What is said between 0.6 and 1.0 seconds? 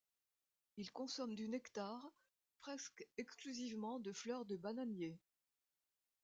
Il